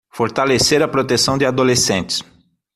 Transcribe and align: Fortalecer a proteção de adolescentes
Fortalecer 0.09 0.81
a 0.81 0.87
proteção 0.87 1.37
de 1.37 1.45
adolescentes 1.45 2.23